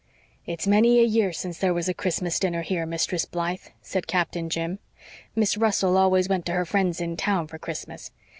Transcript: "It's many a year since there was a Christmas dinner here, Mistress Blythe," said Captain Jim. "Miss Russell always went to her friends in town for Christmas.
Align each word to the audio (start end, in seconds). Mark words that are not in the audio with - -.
"It's 0.47 0.65
many 0.65 0.99
a 0.99 1.03
year 1.03 1.31
since 1.31 1.59
there 1.59 1.75
was 1.75 1.87
a 1.87 1.93
Christmas 1.93 2.39
dinner 2.39 2.63
here, 2.63 2.87
Mistress 2.87 3.25
Blythe," 3.25 3.67
said 3.83 4.07
Captain 4.07 4.49
Jim. 4.49 4.79
"Miss 5.35 5.57
Russell 5.57 5.95
always 5.95 6.27
went 6.27 6.43
to 6.47 6.53
her 6.53 6.65
friends 6.65 6.99
in 6.99 7.15
town 7.15 7.45
for 7.45 7.59
Christmas. 7.59 8.09